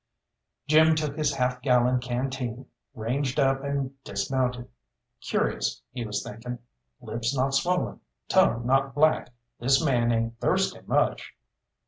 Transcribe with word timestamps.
Jim 0.65 0.95
took 0.95 1.15
his 1.15 1.35
half 1.35 1.61
gallon 1.61 1.99
canteen, 1.99 2.65
ranged 2.95 3.39
up, 3.39 3.63
and 3.63 4.03
dismounted. 4.03 4.67
"Curious," 5.19 5.79
he 5.91 6.03
was 6.03 6.23
thinking; 6.23 6.57
"lips 7.01 7.35
not 7.37 7.53
swollen, 7.53 7.99
tongue 8.27 8.65
not 8.65 8.95
black, 8.95 9.31
this 9.59 9.79
man 9.85 10.11
ain't 10.11 10.39
thirsty 10.39 10.81
much!" 10.87 11.35